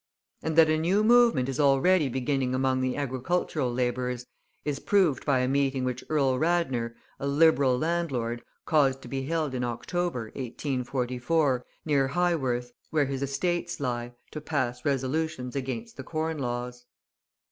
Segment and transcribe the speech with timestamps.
[0.41, 4.25] And that a new movement is already beginning among the agricultural labourers
[4.65, 9.53] is proved by a meeting which Earl Radnor, a Liberal landlord, caused to be held
[9.53, 16.39] in October, 1844, near Highworth, where his estates lie, to pass resolutions against the Corn
[16.39, 16.87] Laws.